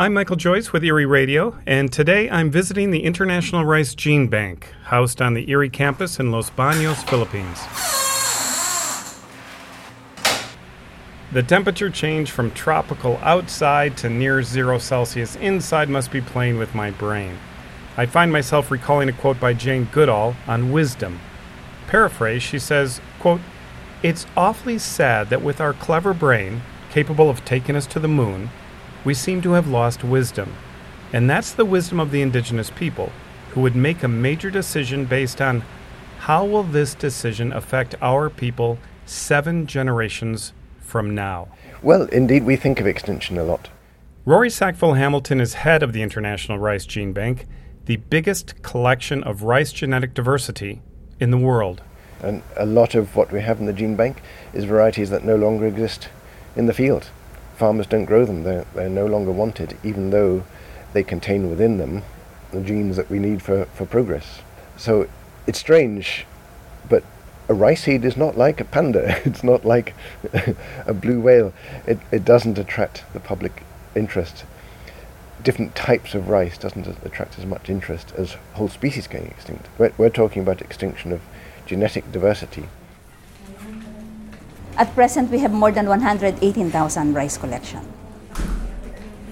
I'm 0.00 0.14
Michael 0.14 0.36
Joyce 0.36 0.72
with 0.72 0.84
IRRI 0.84 1.06
Radio, 1.06 1.58
and 1.66 1.92
today 1.92 2.30
I'm 2.30 2.52
visiting 2.52 2.92
the 2.92 3.02
International 3.02 3.64
Rice 3.64 3.96
Gene 3.96 4.28
Bank, 4.28 4.72
housed 4.84 5.20
on 5.20 5.34
the 5.34 5.44
IRRI 5.46 5.72
campus 5.72 6.20
in 6.20 6.30
Los 6.30 6.50
Baños, 6.50 7.02
Philippines. 7.08 7.58
The 11.32 11.42
temperature 11.42 11.90
change 11.90 12.30
from 12.30 12.52
tropical 12.52 13.16
outside 13.22 13.96
to 13.96 14.08
near 14.08 14.40
zero 14.44 14.78
Celsius 14.78 15.34
inside 15.34 15.88
must 15.88 16.12
be 16.12 16.20
playing 16.20 16.58
with 16.58 16.76
my 16.76 16.92
brain. 16.92 17.36
I 17.96 18.06
find 18.06 18.30
myself 18.30 18.70
recalling 18.70 19.08
a 19.08 19.12
quote 19.12 19.40
by 19.40 19.52
Jane 19.52 19.88
Goodall 19.90 20.36
on 20.46 20.70
wisdom. 20.70 21.18
Paraphrase, 21.88 22.44
she 22.44 22.60
says, 22.60 23.00
quote, 23.18 23.40
It's 24.04 24.26
awfully 24.36 24.78
sad 24.78 25.28
that 25.30 25.42
with 25.42 25.60
our 25.60 25.72
clever 25.72 26.14
brain, 26.14 26.62
capable 26.88 27.28
of 27.28 27.44
taking 27.44 27.74
us 27.74 27.86
to 27.86 27.98
the 27.98 28.06
moon, 28.06 28.50
we 29.08 29.14
seem 29.14 29.40
to 29.40 29.52
have 29.52 29.66
lost 29.66 30.04
wisdom. 30.04 30.52
And 31.14 31.30
that's 31.30 31.54
the 31.54 31.64
wisdom 31.64 31.98
of 31.98 32.10
the 32.10 32.20
indigenous 32.20 32.68
people, 32.68 33.10
who 33.52 33.62
would 33.62 33.74
make 33.74 34.02
a 34.02 34.08
major 34.08 34.50
decision 34.50 35.06
based 35.06 35.40
on 35.40 35.62
how 36.18 36.44
will 36.44 36.62
this 36.62 36.94
decision 36.94 37.50
affect 37.50 37.94
our 38.02 38.28
people 38.28 38.78
seven 39.06 39.66
generations 39.66 40.52
from 40.80 41.14
now? 41.14 41.48
Well, 41.80 42.02
indeed, 42.08 42.44
we 42.44 42.56
think 42.56 42.80
of 42.80 42.86
extinction 42.86 43.38
a 43.38 43.44
lot. 43.44 43.70
Rory 44.26 44.50
Sackville 44.50 44.92
Hamilton 44.92 45.40
is 45.40 45.54
head 45.54 45.82
of 45.82 45.94
the 45.94 46.02
International 46.02 46.58
Rice 46.58 46.84
Gene 46.84 47.14
Bank, 47.14 47.46
the 47.86 47.96
biggest 47.96 48.62
collection 48.62 49.24
of 49.24 49.42
rice 49.42 49.72
genetic 49.72 50.12
diversity 50.12 50.82
in 51.18 51.30
the 51.30 51.38
world. 51.38 51.80
And 52.20 52.42
a 52.58 52.66
lot 52.66 52.94
of 52.94 53.16
what 53.16 53.32
we 53.32 53.40
have 53.40 53.58
in 53.58 53.64
the 53.64 53.72
gene 53.72 53.96
bank 53.96 54.20
is 54.52 54.64
varieties 54.64 55.08
that 55.08 55.24
no 55.24 55.36
longer 55.36 55.66
exist 55.66 56.10
in 56.56 56.66
the 56.66 56.74
field 56.74 57.08
farmers 57.58 57.88
don't 57.88 58.04
grow 58.04 58.24
them. 58.24 58.44
They're, 58.44 58.64
they're 58.74 58.88
no 58.88 59.06
longer 59.06 59.32
wanted, 59.32 59.76
even 59.82 60.10
though 60.10 60.44
they 60.92 61.02
contain 61.02 61.50
within 61.50 61.78
them 61.78 62.04
the 62.52 62.60
genes 62.60 62.96
that 62.96 63.10
we 63.10 63.18
need 63.18 63.42
for, 63.42 63.66
for 63.66 63.84
progress. 63.84 64.40
So 64.76 65.08
it's 65.46 65.58
strange, 65.58 66.24
but 66.88 67.02
a 67.48 67.54
rice 67.54 67.82
seed 67.82 68.04
is 68.04 68.16
not 68.16 68.38
like 68.38 68.60
a 68.60 68.64
panda. 68.64 69.20
It's 69.26 69.42
not 69.42 69.64
like 69.64 69.94
a 70.86 70.94
blue 70.94 71.20
whale. 71.20 71.52
It, 71.86 71.98
it 72.12 72.24
doesn't 72.24 72.58
attract 72.58 73.04
the 73.12 73.20
public 73.20 73.64
interest. 73.94 74.44
Different 75.42 75.74
types 75.74 76.14
of 76.14 76.28
rice 76.28 76.58
doesn't 76.58 76.86
attract 77.04 77.38
as 77.38 77.46
much 77.46 77.68
interest 77.68 78.12
as 78.16 78.36
whole 78.54 78.68
species 78.68 79.06
going 79.08 79.26
extinct. 79.26 79.66
We're, 79.78 79.92
we're 79.98 80.10
talking 80.10 80.42
about 80.42 80.60
extinction 80.62 81.12
of 81.12 81.20
genetic 81.66 82.10
diversity. 82.12 82.68
At 84.78 84.94
present, 84.94 85.32
we 85.32 85.40
have 85.40 85.50
more 85.50 85.72
than 85.72 85.88
118,000 85.88 87.12
rice 87.12 87.36
collection. 87.36 87.82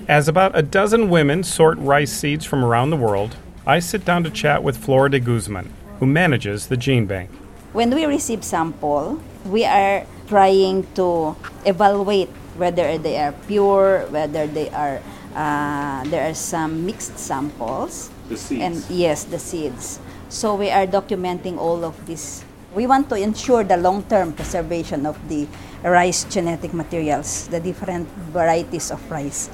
As 0.09 0.27
about 0.27 0.59
a 0.59 0.63
dozen 0.63 1.09
women 1.09 1.45
sort 1.45 1.79
rice 1.79 2.11
seeds 2.11 2.45
from 2.45 2.65
around 2.65 2.91
the 2.91 2.97
world, 2.97 3.37
I 3.65 3.79
sit 3.79 4.05
down 4.05 4.25
to 4.25 4.31
chat 4.31 4.65
with 4.65 4.77
Flora 4.77 5.09
de 5.09 5.21
Guzman, 5.21 5.73
who 6.01 6.07
manages 6.07 6.67
the 6.67 6.77
gene 6.77 7.07
bank. 7.07 7.31
When 7.73 7.95
we 7.95 8.07
receive 8.07 8.43
sample, 8.43 9.23
we 9.47 9.65
are 9.65 10.05
trying 10.27 10.83
to 10.95 11.37
evaluate 11.65 12.31
whether 12.59 12.99
they 12.99 13.17
are 13.17 13.31
pure, 13.47 14.07
whether 14.11 14.49
they 14.49 14.71
are 14.71 15.01
uh, 15.37 16.03
there 16.09 16.29
are 16.29 16.35
some 16.35 16.87
mixed 16.87 17.19
samples. 17.19 18.11
The 18.29 18.37
seeds. 18.37 18.63
And 18.63 18.75
yes, 18.91 19.25
the 19.25 19.39
seeds. 19.39 20.01
So 20.29 20.57
we 20.57 20.71
are 20.71 20.87
documenting 20.87 21.59
all 21.59 21.85
of 21.85 21.95
this 22.07 22.43
we 22.77 22.87
want 22.87 23.09
to 23.09 23.17
ensure 23.17 23.65
the 23.65 23.77
long-term 23.77 24.35
preservation 24.35 25.07
of 25.07 25.17
the 25.29 25.49
rice 25.83 26.25
genetic 26.25 26.75
materials, 26.75 27.49
the 27.49 27.59
different 27.59 28.07
varieties 28.37 28.91
of 28.91 29.01
rice. 29.11 29.49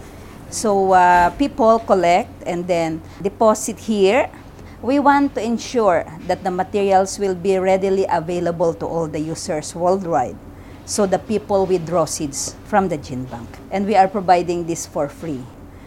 So 0.51 0.91
uh, 0.93 1.31
people 1.31 1.79
collect 1.79 2.43
and 2.45 2.67
then 2.67 3.01
deposit 3.23 3.79
here. 3.79 4.29
We 4.83 4.99
want 4.99 5.37
to 5.37 5.41
ensure 5.41 6.05
that 6.27 6.43
the 6.43 6.51
materials 6.51 7.17
will 7.21 7.37
be 7.37 7.57
readily 7.59 8.05
available 8.11 8.75
to 8.75 8.87
all 8.87 9.07
the 9.07 9.21
users 9.21 9.73
worldwide. 9.73 10.37
So 10.85 11.07
the 11.07 11.21
people 11.21 11.65
withdraw 11.65 12.07
seeds 12.07 12.57
from 12.65 12.89
the 12.89 12.99
gene 12.99 13.25
bank. 13.25 13.49
And 13.71 13.87
we 13.87 13.95
are 13.95 14.09
providing 14.09 14.67
this 14.67 14.85
for 14.85 15.09
free. 15.09 15.45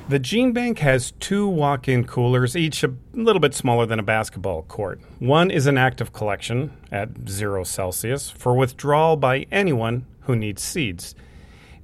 The 0.07 0.19
Gene 0.19 0.51
Bank 0.51 0.77
has 0.79 1.13
two 1.19 1.47
walk 1.47 1.87
in 1.87 2.05
coolers, 2.05 2.55
each 2.55 2.83
a 2.83 2.93
little 3.13 3.39
bit 3.39 3.55
smaller 3.55 3.87
than 3.87 3.97
a 3.97 4.03
basketball 4.03 4.61
court. 4.61 5.01
One 5.17 5.49
is 5.49 5.65
an 5.65 5.79
active 5.79 6.13
collection 6.13 6.77
at 6.91 7.27
zero 7.27 7.63
Celsius 7.63 8.29
for 8.29 8.53
withdrawal 8.53 9.17
by 9.17 9.47
anyone 9.51 10.05
who 10.21 10.35
needs 10.35 10.61
seeds. 10.61 11.15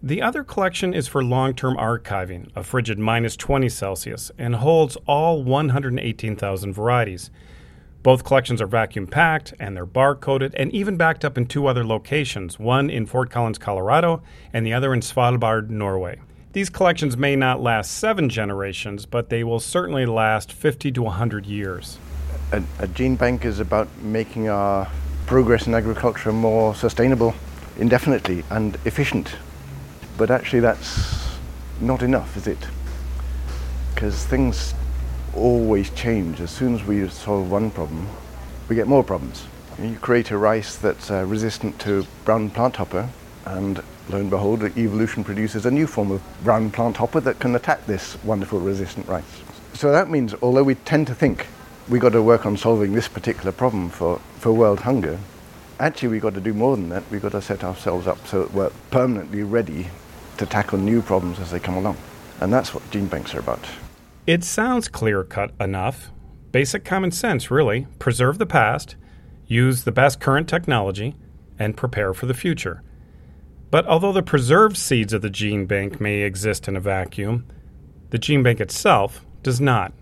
The 0.03 0.21
other 0.21 0.43
collection 0.43 0.93
is 0.93 1.07
for 1.07 1.23
long 1.23 1.55
term 1.55 1.75
archiving, 1.77 2.51
a 2.55 2.63
frigid 2.63 2.99
minus 2.99 3.35
20 3.35 3.67
Celsius, 3.69 4.31
and 4.37 4.57
holds 4.57 4.97
all 5.07 5.43
118,000 5.43 6.73
varieties. 6.73 7.31
Both 8.03 8.23
collections 8.23 8.61
are 8.61 8.67
vacuum 8.67 9.07
packed 9.07 9.55
and 9.59 9.75
they're 9.75 9.87
barcoded 9.87 10.53
and 10.55 10.71
even 10.71 10.95
backed 10.95 11.25
up 11.25 11.39
in 11.39 11.47
two 11.47 11.65
other 11.65 11.83
locations, 11.83 12.59
one 12.59 12.91
in 12.91 13.07
Fort 13.07 13.31
Collins, 13.31 13.57
Colorado, 13.57 14.21
and 14.53 14.63
the 14.63 14.73
other 14.73 14.93
in 14.93 14.99
Svalbard, 14.99 15.71
Norway. 15.71 16.19
These 16.53 16.69
collections 16.69 17.15
may 17.15 17.37
not 17.37 17.61
last 17.61 17.91
seven 17.91 18.27
generations, 18.27 19.05
but 19.05 19.29
they 19.29 19.41
will 19.41 19.61
certainly 19.61 20.05
last 20.05 20.51
50 20.51 20.91
to 20.91 21.01
100 21.01 21.45
years. 21.45 21.97
A, 22.51 22.61
a 22.77 22.87
gene 22.89 23.15
bank 23.15 23.45
is 23.45 23.59
about 23.59 23.87
making 24.01 24.49
our 24.49 24.91
progress 25.27 25.65
in 25.65 25.73
agriculture 25.73 26.33
more 26.33 26.75
sustainable 26.75 27.33
indefinitely 27.77 28.43
and 28.49 28.77
efficient. 28.83 29.35
But 30.17 30.29
actually, 30.29 30.59
that's 30.59 31.37
not 31.79 32.03
enough, 32.03 32.35
is 32.35 32.47
it? 32.47 32.67
Because 33.95 34.25
things 34.25 34.73
always 35.33 35.89
change. 35.91 36.41
As 36.41 36.51
soon 36.51 36.75
as 36.75 36.83
we 36.83 37.07
solve 37.07 37.49
one 37.49 37.71
problem, 37.71 38.09
we 38.67 38.75
get 38.75 38.89
more 38.89 39.05
problems. 39.05 39.45
You 39.81 39.95
create 39.95 40.31
a 40.31 40.37
rice 40.37 40.75
that's 40.75 41.09
uh, 41.09 41.23
resistant 41.25 41.79
to 41.79 42.05
brown 42.25 42.49
plant 42.49 42.75
hopper, 42.75 43.07
and 43.45 43.81
lo 44.11 44.19
and 44.19 44.29
behold, 44.29 44.63
evolution 44.77 45.23
produces 45.23 45.65
a 45.65 45.71
new 45.71 45.87
form 45.87 46.11
of 46.11 46.21
brown 46.43 46.69
plant 46.69 46.97
hopper 46.97 47.19
that 47.21 47.39
can 47.39 47.55
attack 47.55 47.85
this 47.85 48.21
wonderful 48.23 48.59
resistant 48.59 49.07
rice. 49.07 49.41
So 49.73 49.91
that 49.91 50.09
means, 50.09 50.35
although 50.41 50.63
we 50.63 50.75
tend 50.75 51.07
to 51.07 51.15
think 51.15 51.47
we've 51.89 52.01
got 52.01 52.11
to 52.11 52.21
work 52.21 52.45
on 52.45 52.57
solving 52.57 52.93
this 52.93 53.07
particular 53.07 53.51
problem 53.51 53.89
for, 53.89 54.19
for 54.37 54.51
world 54.51 54.81
hunger, 54.81 55.17
actually 55.79 56.09
we've 56.09 56.21
got 56.21 56.33
to 56.33 56.41
do 56.41 56.53
more 56.53 56.75
than 56.75 56.89
that. 56.89 57.03
We've 57.09 57.21
got 57.21 57.31
to 57.31 57.41
set 57.41 57.63
ourselves 57.63 58.05
up 58.05 58.27
so 58.27 58.43
that 58.43 58.53
we're 58.53 58.71
permanently 58.91 59.43
ready 59.43 59.87
to 60.37 60.45
tackle 60.45 60.77
new 60.77 61.01
problems 61.01 61.39
as 61.39 61.51
they 61.51 61.59
come 61.59 61.77
along. 61.77 61.97
And 62.39 62.51
that's 62.51 62.73
what 62.73 62.89
gene 62.91 63.07
banks 63.07 63.33
are 63.33 63.39
about. 63.39 63.65
It 64.27 64.43
sounds 64.43 64.87
clear 64.87 65.23
cut 65.23 65.51
enough. 65.59 66.11
Basic 66.51 66.83
common 66.83 67.11
sense, 67.11 67.49
really. 67.49 67.87
Preserve 67.97 68.37
the 68.37 68.45
past, 68.45 68.95
use 69.47 69.83
the 69.83 69.91
best 69.91 70.19
current 70.19 70.49
technology, 70.49 71.15
and 71.57 71.77
prepare 71.77 72.13
for 72.13 72.25
the 72.25 72.33
future. 72.33 72.83
But 73.71 73.87
although 73.87 74.11
the 74.11 74.21
preserved 74.21 74.75
seeds 74.75 75.13
of 75.13 75.21
the 75.21 75.29
gene 75.29 75.65
bank 75.65 76.01
may 76.01 76.21
exist 76.21 76.67
in 76.67 76.75
a 76.75 76.81
vacuum, 76.81 77.45
the 78.09 78.17
gene 78.17 78.43
bank 78.43 78.59
itself 78.59 79.25
does 79.43 79.61
not. 79.61 79.93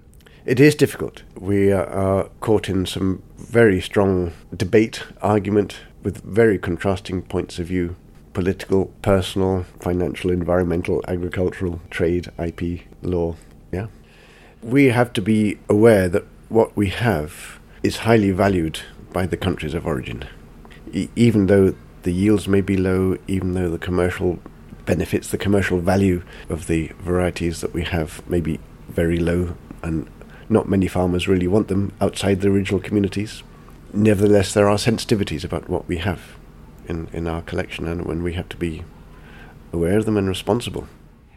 It 0.44 0.60
is 0.60 0.74
difficult. 0.74 1.22
We 1.40 1.72
uh, 1.72 1.84
are 1.86 2.30
caught 2.40 2.68
in 2.68 2.88
some 2.88 3.22
very 3.38 3.80
strong 3.80 4.34
debate, 4.56 5.04
argument, 5.22 5.82
with 6.02 6.24
very 6.24 6.58
contrasting 6.58 7.22
points 7.22 7.60
of 7.60 7.68
view 7.68 7.96
political, 8.34 8.86
personal, 9.02 9.66
financial, 9.80 10.32
environmental, 10.32 11.04
agricultural, 11.08 11.82
trade, 11.90 12.30
IP, 12.38 12.82
law. 13.02 13.36
Yeah. 13.72 13.88
We 14.62 14.86
have 14.86 15.14
to 15.14 15.22
be 15.22 15.60
aware 15.68 16.08
that 16.10 16.26
what 16.48 16.76
we 16.76 16.90
have 16.90 17.60
is 17.84 17.98
highly 17.98 18.32
valued 18.32 18.80
by 19.12 19.26
the 19.26 19.38
countries 19.38 19.74
of 19.74 19.86
origin. 19.86 20.26
E- 20.94 21.10
even 21.16 21.48
though 21.48 21.76
the 22.04 22.12
yields 22.12 22.48
may 22.48 22.62
be 22.62 22.78
low, 22.78 23.18
even 23.28 23.54
though 23.54 23.70
the 23.70 23.78
commercial 23.78 24.40
benefits, 24.86 25.30
the 25.30 25.38
commercial 25.38 25.80
value 25.80 26.24
of 26.50 26.68
the 26.68 26.92
varieties 27.00 27.62
that 27.62 27.74
we 27.74 27.84
have 27.84 28.28
may 28.30 28.42
be 28.42 28.60
very 28.88 29.20
low, 29.20 29.56
and 29.84 30.10
not 30.50 30.68
many 30.68 30.88
farmers 30.88 31.28
really 31.28 31.48
want 31.48 31.68
them 31.68 31.94
outside 32.02 32.42
the 32.42 32.50
original 32.50 32.80
communities. 32.80 33.44
Nevertheless, 33.94 34.54
there 34.54 34.70
are 34.70 34.78
sensitivities 34.78 35.44
about 35.44 35.70
what 35.70 35.88
we 35.88 35.98
have 35.98 36.38
in, 36.88 37.08
in 37.14 37.28
our 37.28 37.42
collection, 37.42 37.88
and 37.88 38.06
when 38.06 38.24
we 38.24 38.34
have 38.34 38.50
to 38.50 38.58
be 38.58 38.84
aware 39.72 39.98
of 39.98 40.06
them 40.06 40.18
and 40.18 40.28
responsible. 40.28 40.88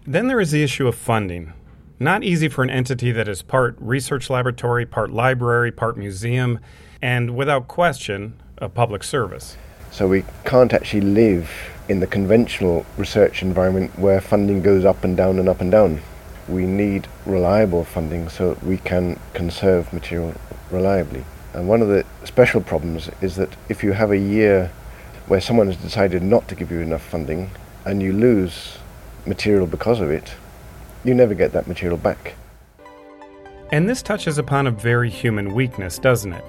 Then 0.06 0.28
there 0.28 0.40
is 0.40 0.50
the 0.50 0.62
issue 0.62 0.88
of 0.88 0.94
funding. 0.94 1.52
Not 2.00 2.24
easy 2.24 2.48
for 2.48 2.64
an 2.64 2.70
entity 2.70 3.12
that 3.12 3.28
is 3.28 3.42
part 3.42 3.76
research 3.78 4.28
laboratory, 4.28 4.86
part 4.86 5.10
library, 5.10 5.70
part 5.70 5.96
museum, 5.96 6.58
and 7.00 7.36
without 7.36 7.68
question, 7.68 8.40
a 8.58 8.68
public 8.68 9.04
service. 9.04 9.56
So 9.92 10.08
we 10.08 10.24
can't 10.46 10.72
actually 10.72 11.02
live 11.02 11.50
in 11.86 12.00
the 12.00 12.06
conventional 12.06 12.86
research 12.96 13.42
environment 13.42 13.98
where 13.98 14.22
funding 14.22 14.62
goes 14.62 14.86
up 14.86 15.04
and 15.04 15.14
down 15.14 15.38
and 15.38 15.50
up 15.50 15.60
and 15.60 15.70
down. 15.70 16.00
We 16.48 16.64
need 16.64 17.06
reliable 17.26 17.84
funding 17.84 18.30
so 18.30 18.56
we 18.62 18.78
can 18.78 19.20
conserve 19.34 19.92
material 19.92 20.32
reliably. 20.70 21.26
And 21.52 21.68
one 21.68 21.82
of 21.82 21.88
the 21.88 22.06
special 22.24 22.62
problems 22.62 23.10
is 23.20 23.36
that 23.36 23.50
if 23.68 23.84
you 23.84 23.92
have 23.92 24.10
a 24.10 24.18
year 24.18 24.72
where 25.26 25.42
someone 25.42 25.66
has 25.66 25.76
decided 25.76 26.22
not 26.22 26.48
to 26.48 26.54
give 26.54 26.70
you 26.70 26.80
enough 26.80 27.02
funding 27.02 27.50
and 27.84 28.02
you 28.02 28.14
lose 28.14 28.78
material 29.26 29.66
because 29.66 30.00
of 30.00 30.10
it, 30.10 30.32
you 31.04 31.12
never 31.12 31.34
get 31.34 31.52
that 31.52 31.68
material 31.68 31.98
back. 31.98 32.34
And 33.70 33.86
this 33.86 34.00
touches 34.00 34.38
upon 34.38 34.66
a 34.66 34.70
very 34.70 35.10
human 35.10 35.52
weakness, 35.52 35.98
doesn't 35.98 36.32
it? 36.32 36.44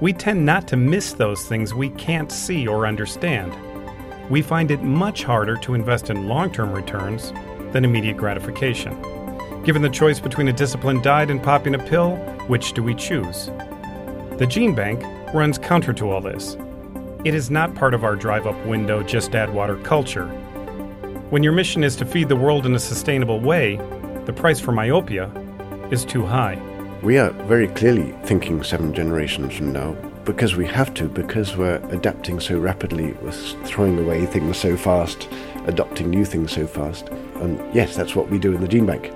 We 0.00 0.14
tend 0.14 0.46
not 0.46 0.66
to 0.68 0.78
miss 0.78 1.12
those 1.12 1.44
things 1.44 1.74
we 1.74 1.90
can't 1.90 2.32
see 2.32 2.66
or 2.66 2.86
understand. 2.86 3.54
We 4.30 4.40
find 4.40 4.70
it 4.70 4.82
much 4.82 5.24
harder 5.24 5.56
to 5.58 5.74
invest 5.74 6.08
in 6.08 6.26
long 6.26 6.50
term 6.50 6.72
returns 6.72 7.32
than 7.72 7.84
immediate 7.84 8.16
gratification. 8.16 8.96
Given 9.62 9.82
the 9.82 9.90
choice 9.90 10.18
between 10.18 10.48
a 10.48 10.54
disciplined 10.54 11.02
diet 11.02 11.30
and 11.30 11.42
popping 11.42 11.74
a 11.74 11.78
pill, 11.78 12.16
which 12.46 12.72
do 12.72 12.82
we 12.82 12.94
choose? 12.94 13.50
The 14.38 14.46
Gene 14.48 14.74
Bank 14.74 15.02
runs 15.34 15.58
counter 15.58 15.92
to 15.92 16.10
all 16.10 16.22
this. 16.22 16.56
It 17.26 17.34
is 17.34 17.50
not 17.50 17.74
part 17.74 17.92
of 17.92 18.02
our 18.02 18.16
drive 18.16 18.46
up 18.46 18.56
window, 18.64 19.02
just 19.02 19.34
add 19.34 19.52
water 19.52 19.76
culture. 19.76 20.28
When 21.28 21.42
your 21.42 21.52
mission 21.52 21.84
is 21.84 21.94
to 21.96 22.06
feed 22.06 22.30
the 22.30 22.36
world 22.36 22.64
in 22.64 22.74
a 22.74 22.78
sustainable 22.78 23.38
way, 23.38 23.76
the 24.24 24.32
price 24.32 24.58
for 24.60 24.72
myopia 24.72 25.30
is 25.90 26.06
too 26.06 26.24
high. 26.24 26.69
We 27.02 27.16
are 27.16 27.30
very 27.30 27.68
clearly 27.68 28.12
thinking 28.24 28.62
seven 28.62 28.92
generations 28.92 29.54
from 29.54 29.72
now 29.72 29.92
because 30.26 30.56
we 30.56 30.66
have 30.66 30.92
to, 30.94 31.08
because 31.08 31.56
we're 31.56 31.82
adapting 31.92 32.38
so 32.40 32.58
rapidly, 32.58 33.12
we're 33.22 33.32
throwing 33.32 33.98
away 33.98 34.26
things 34.26 34.58
so 34.58 34.76
fast, 34.76 35.26
adopting 35.64 36.10
new 36.10 36.26
things 36.26 36.52
so 36.52 36.66
fast. 36.66 37.08
And 37.36 37.58
yes, 37.74 37.96
that's 37.96 38.14
what 38.14 38.28
we 38.28 38.38
do 38.38 38.54
in 38.54 38.60
the 38.60 38.68
Gene 38.68 38.84
Bank. 38.84 39.06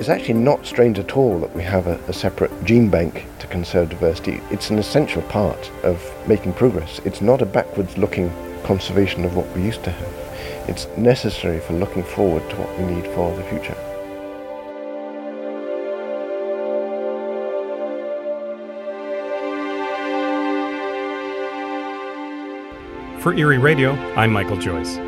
It's 0.00 0.08
actually 0.08 0.40
not 0.40 0.64
strange 0.64 0.98
at 0.98 1.14
all 1.14 1.38
that 1.40 1.54
we 1.54 1.62
have 1.62 1.86
a, 1.86 2.00
a, 2.08 2.14
separate 2.14 2.64
gene 2.64 2.88
bank 2.88 3.26
to 3.40 3.46
conserve 3.46 3.90
diversity. 3.90 4.40
It's 4.50 4.70
an 4.70 4.78
essential 4.78 5.20
part 5.22 5.70
of 5.84 6.02
making 6.26 6.54
progress. 6.54 6.98
It's 7.04 7.20
not 7.20 7.42
a 7.42 7.46
backwards 7.46 7.98
looking 7.98 8.32
conservation 8.64 9.26
of 9.26 9.36
what 9.36 9.46
we 9.54 9.62
used 9.62 9.84
to 9.84 9.90
have. 9.90 10.21
It's 10.68 10.86
necessary 10.96 11.58
for 11.58 11.72
looking 11.72 12.04
forward 12.04 12.48
to 12.50 12.56
what 12.56 12.78
we 12.78 12.94
need 12.94 13.04
for 13.08 13.34
the 13.34 13.42
future. 13.44 13.74
For 23.20 23.34
IRRI 23.34 23.60
Radio, 23.60 23.92
I'm 24.16 24.32
Michael 24.32 24.56
Joyce. 24.56 24.98